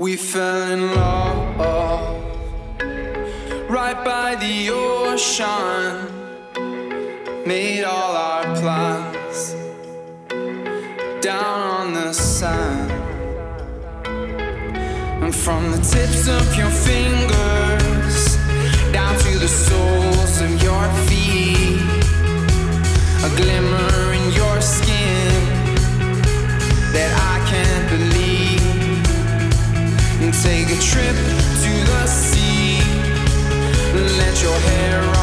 [0.00, 1.58] We fell in love
[3.68, 6.06] right by the ocean,
[7.44, 9.56] made all our plans
[11.20, 12.92] down on the sand.
[15.24, 18.36] And from the tips of your fingers
[18.92, 21.82] down to the soles of your feet,
[23.24, 23.67] a glimmer.
[30.80, 32.78] trip to the sea.
[34.18, 35.17] Let your hair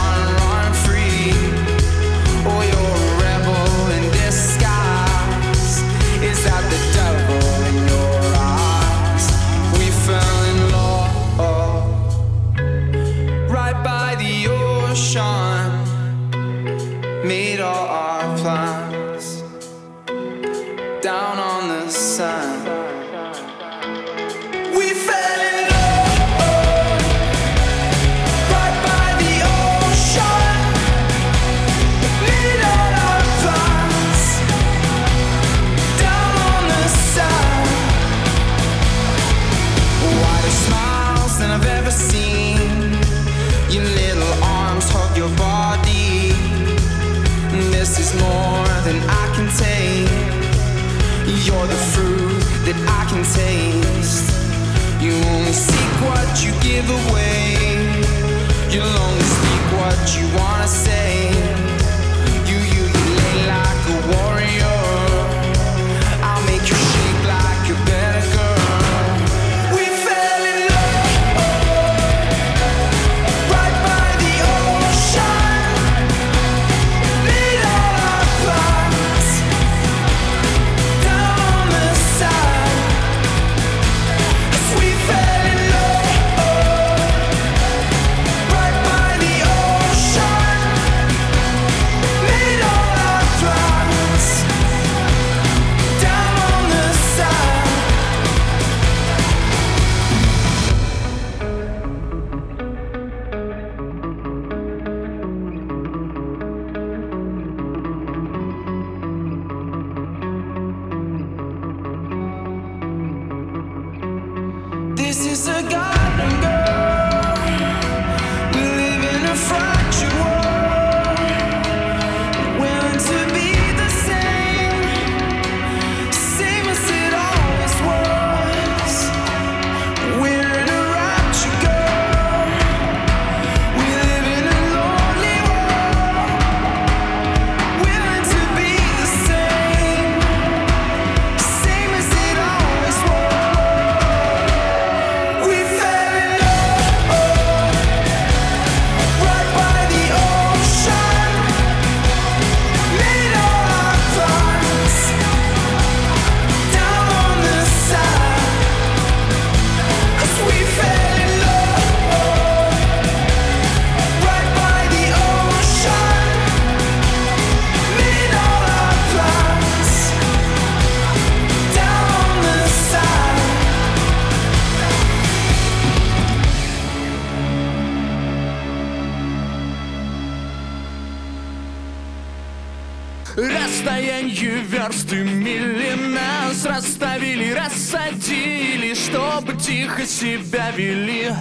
[183.36, 191.34] Расстояние версты мили нас расставили, рассадили Чтобы тихо себя вели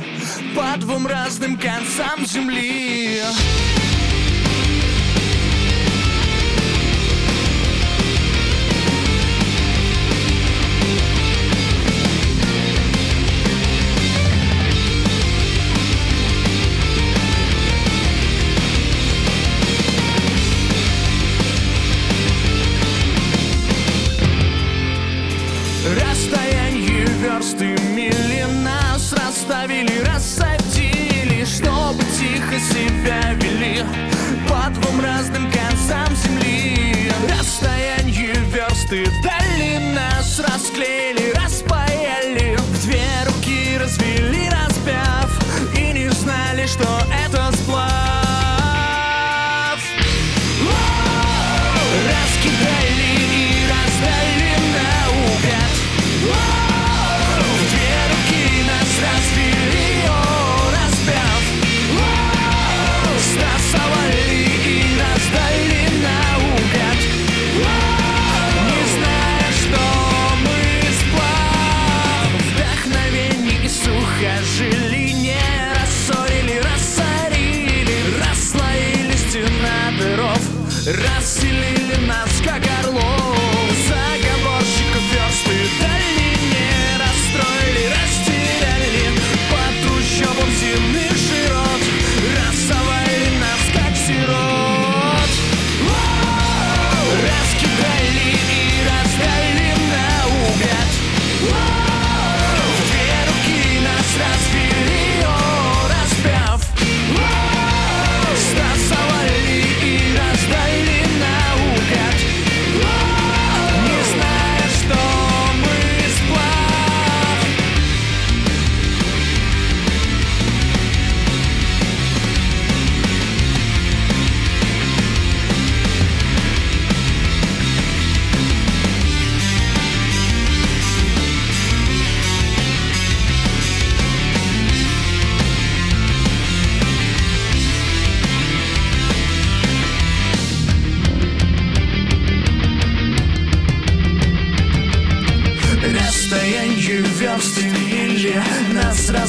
[0.57, 3.84] по двум разным концам земли Земли.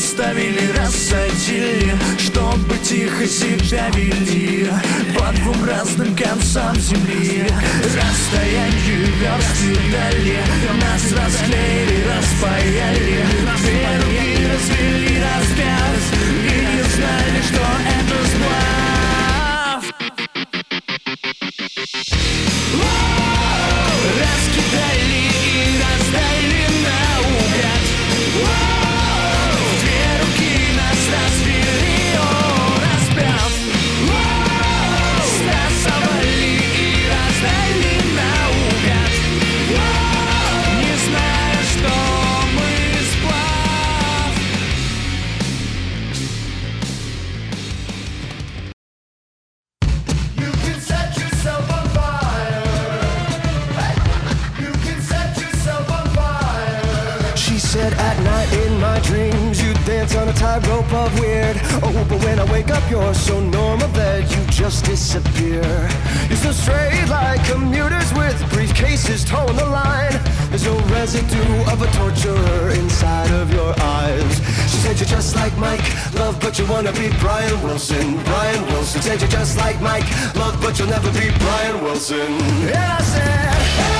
[0.05, 4.69] Верст и мили Нас расставили, рассадили Чтобы тихо себя вели
[5.17, 7.47] По двум разным концам земли.
[7.83, 10.37] Расстояние верст и дали
[10.81, 13.25] Нас расклеили, распаяли
[13.57, 18.64] Две руки развели, распят И не знали, что это сплав
[60.05, 61.57] dance on a tightrope of weird.
[61.83, 65.63] Oh, but when I wake up, you're so normal that you just disappear.
[66.27, 70.19] You're so straight like commuters with briefcases toeing the line.
[70.49, 74.37] There's no residue of a torturer inside of your eyes.
[74.69, 75.85] She said you're just like Mike,
[76.15, 78.17] love, but you wanna be Brian Wilson.
[78.23, 82.31] Brian Wilson said you're just like Mike, love, but you'll never be Brian Wilson.
[82.69, 83.94] And I said,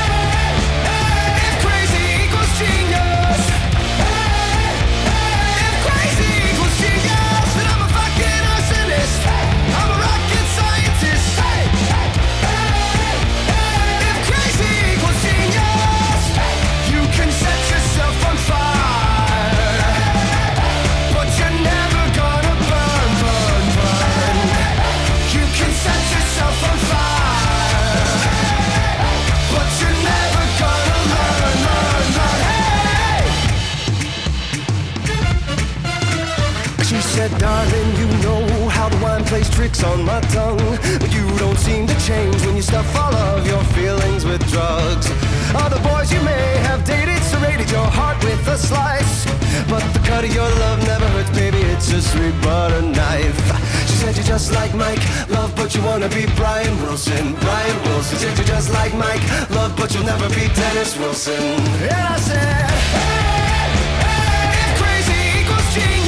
[37.16, 40.60] said, darling, you know how the wine plays tricks on my tongue.
[41.00, 45.08] But you don't seem to change when you stuff all of your feelings with drugs.
[45.64, 49.24] Other boys you may have dated serrated your heart with a slice.
[49.72, 53.42] But the cut of your love never hurts, baby, it's a sweet butter knife.
[53.88, 57.34] She said you're just like Mike, love, but you wanna be Brian Wilson.
[57.40, 61.44] Brian Wilson said you're just like Mike, love, but you'll never be Dennis Wilson.
[61.96, 63.72] And I said, hey,
[64.04, 66.05] hey, if crazy equals genius.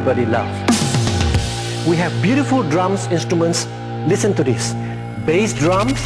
[0.00, 0.24] Everybody.
[1.88, 3.66] We have beautiful drums instruments.
[4.06, 4.72] Listen to this.
[5.26, 6.00] Bass drums,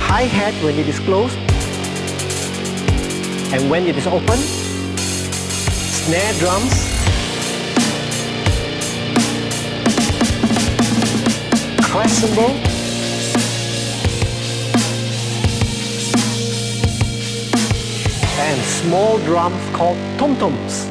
[0.00, 1.38] hi-hat when it is closed,
[3.54, 4.36] and when it is open,
[6.04, 6.72] snare drums,
[11.90, 12.73] crash
[18.44, 20.86] and small drums called tom-toms.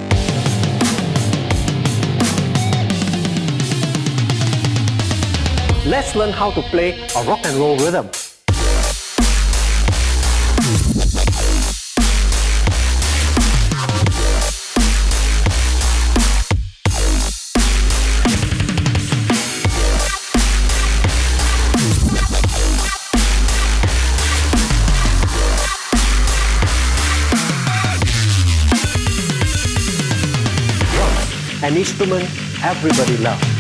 [5.86, 8.10] Let's learn how to play a rock and roll rhythm.
[31.84, 32.24] Instrument
[32.64, 33.53] everybody loves.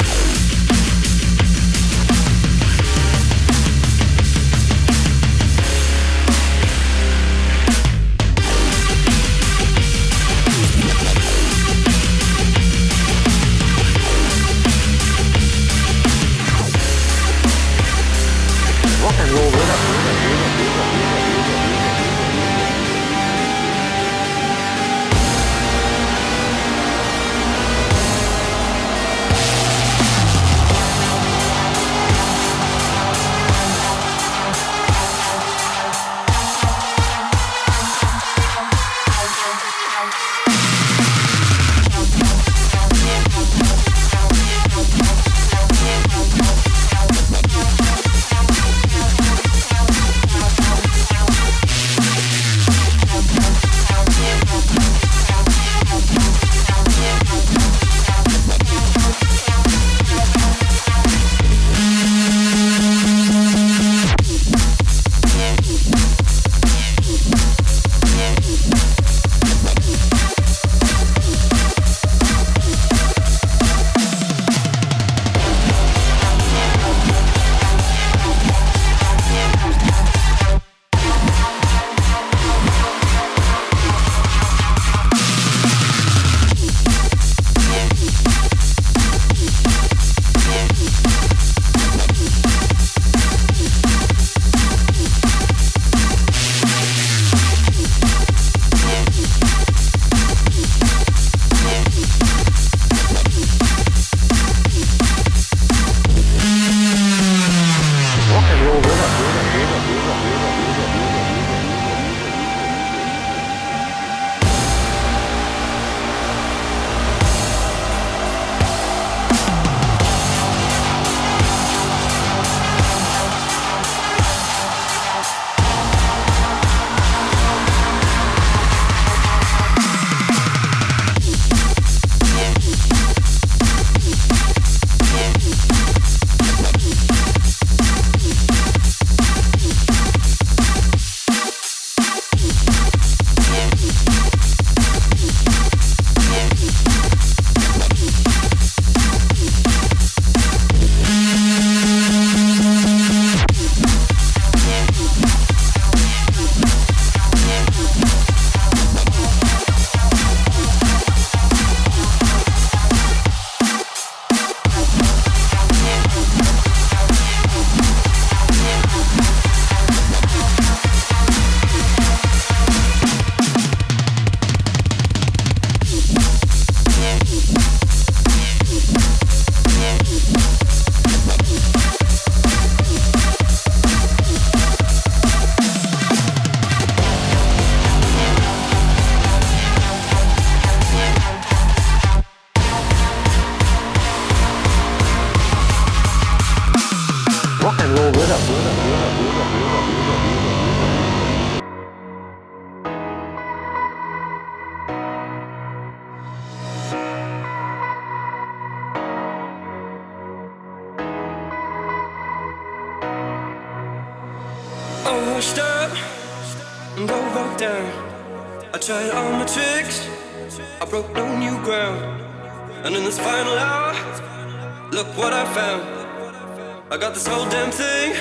[226.94, 228.14] I got this whole damn thing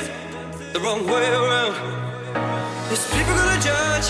[0.73, 1.75] the wrong way around.
[2.89, 4.09] There's people gonna judge,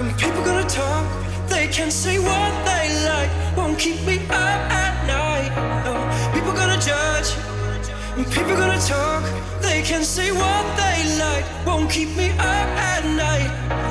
[0.00, 1.06] and people gonna talk.
[1.48, 5.52] They can say what they like, won't keep me up at night.
[5.86, 5.94] No,
[6.34, 7.32] people gonna judge,
[8.18, 9.24] and people gonna talk.
[9.62, 13.89] They can say what they like, won't keep me up at night.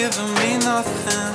[0.00, 1.34] giving me nothing.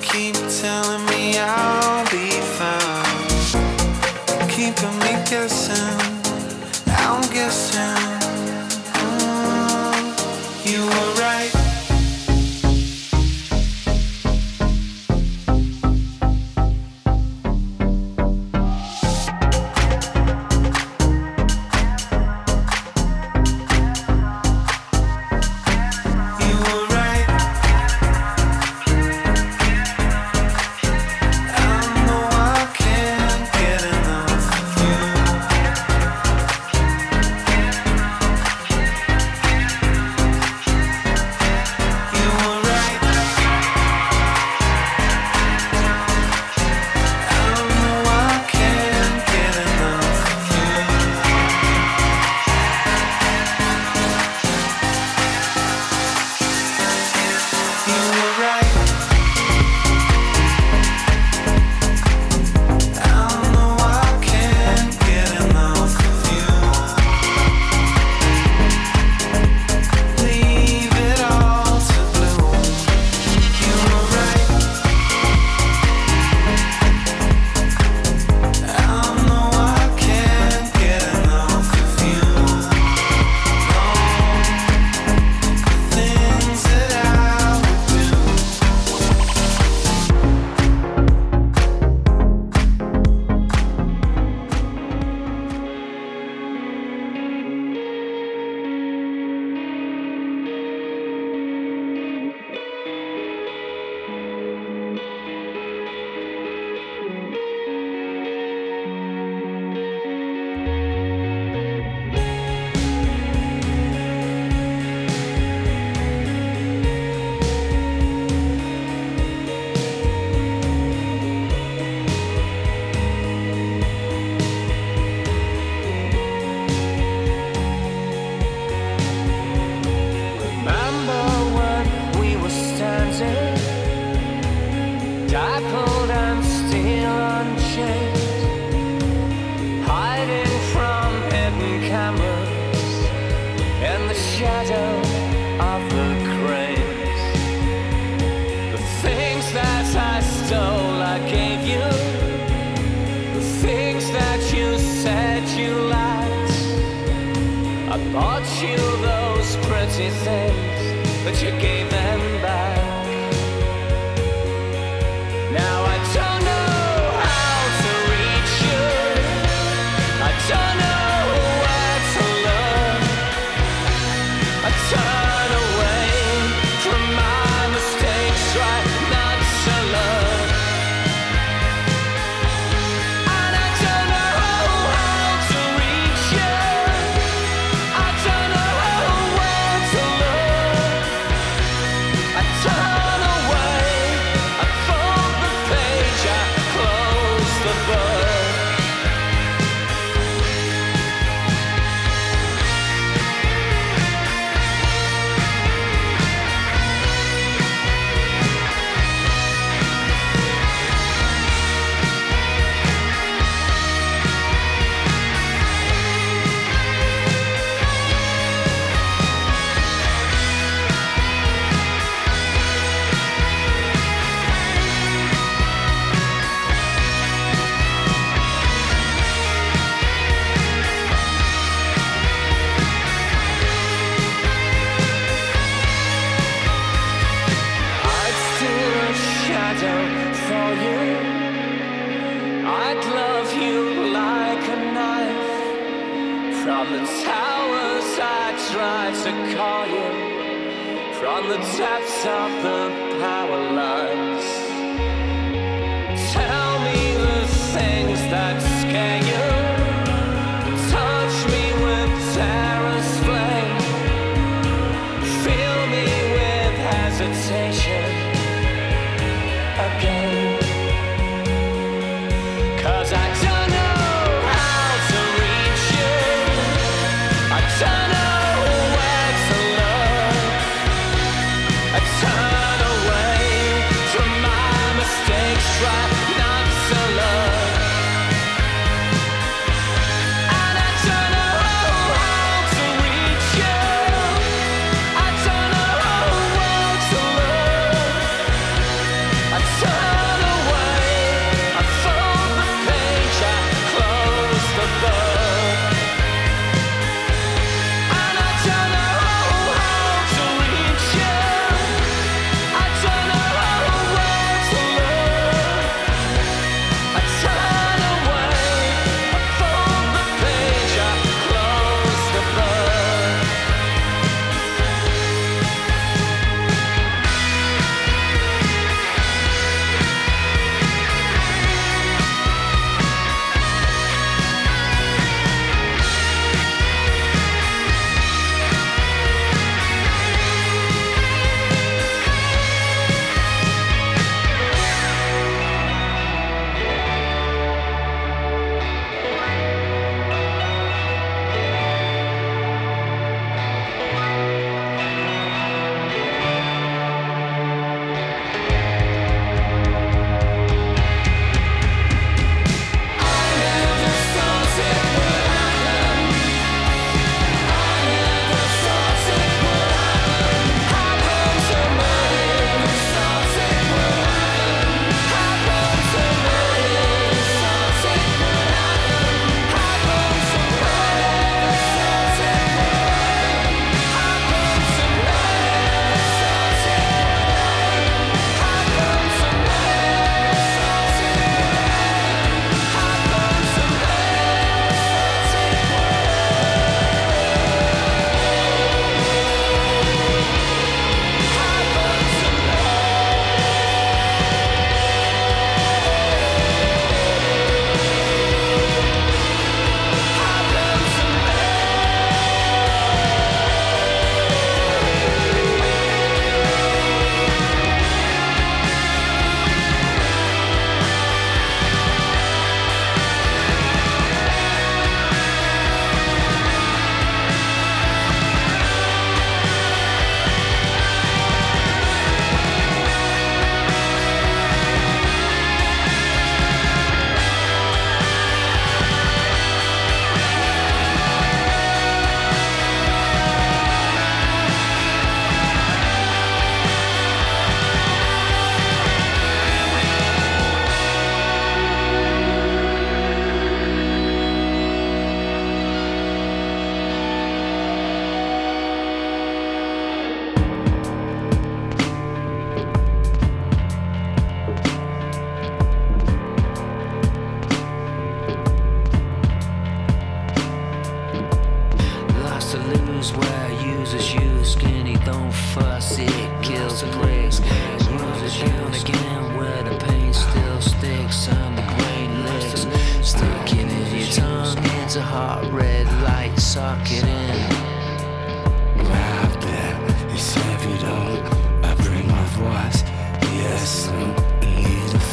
[0.00, 3.08] Keep telling me I'll be found.
[4.50, 6.00] Keeping me guessing.
[6.86, 8.21] I'm guessing.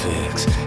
[0.09, 0.58] fix.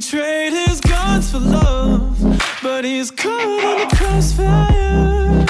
[0.00, 2.18] betrayed his guns for love,
[2.62, 5.46] but he's caught in the crossfire.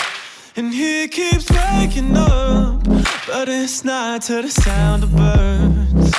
[0.57, 2.83] And he keeps waking up,
[3.29, 6.11] but it's not to the sound of birds.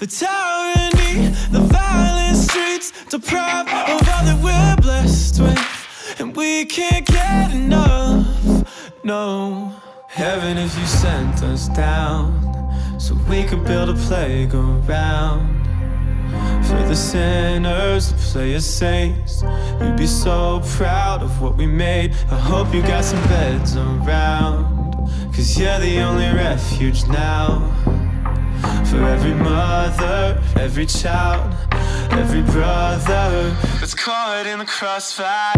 [0.00, 6.16] The tyranny, the violent streets, deprived of all that we're blessed with.
[6.18, 8.26] And we can't get enough,
[9.04, 9.72] no.
[10.08, 12.28] Heaven, if you sent us down,
[12.98, 15.67] so we could build a playground
[16.88, 19.42] the sinners to play as saints.
[19.78, 22.12] You'd be so proud of what we made.
[22.30, 24.94] I hope you got some beds around,
[25.34, 27.60] cause you're the only refuge now.
[28.86, 31.54] For every mother, every child,
[32.12, 35.52] every brother that's caught in the crossfire.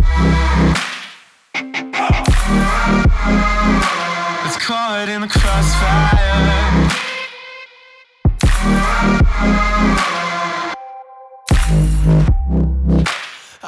[4.42, 6.69] That's caught in the crossfire.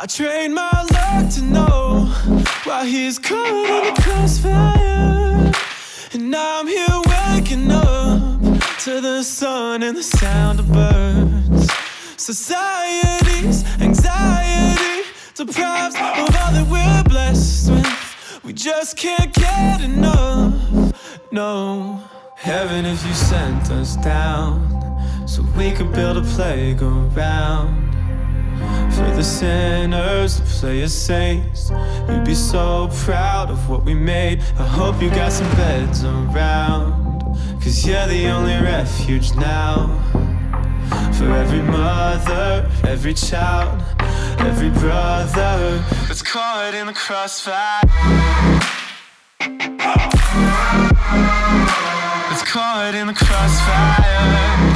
[0.03, 2.07] I trained my luck to know
[2.64, 5.53] why he's caught in the crossfire.
[6.12, 8.40] And now I'm here waking up
[8.80, 11.70] to the sun and the sound of birds.
[12.16, 18.40] Society's anxiety deprives of all that we're blessed with.
[18.42, 20.92] We just can't get enough.
[21.30, 22.03] No,
[22.34, 27.91] heaven if you sent us down so we could build a plague playground
[29.05, 31.70] for the sinners play as saints.
[32.09, 34.40] You'd be so proud of what we made.
[34.59, 36.92] I hope you got some beds around,
[37.62, 39.88] cause you're the only refuge now.
[41.16, 43.82] For every mother, every child,
[44.40, 47.82] every brother that's caught in the crossfire.
[52.28, 54.71] That's caught in the crossfire.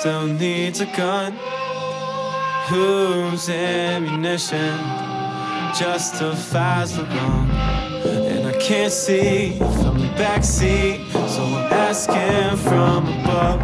[0.00, 1.34] Still needs a gun.
[2.70, 4.78] Whose ammunition
[5.78, 7.50] justifies the wrong?
[8.06, 13.60] And I can't see from the backseat, so I'm asking from above.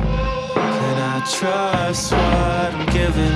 [0.52, 3.32] Can I trust what I'm given,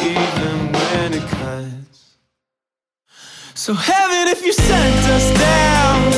[0.00, 2.16] even when it cuts?
[3.52, 6.12] So heaven, if you sent us down,